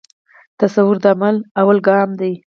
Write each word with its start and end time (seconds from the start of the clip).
تصور 0.59 0.95
د 1.03 1.05
عمل 1.13 1.35
لومړی 1.55 1.81
ګام 1.87 2.09
دی. 2.19 2.33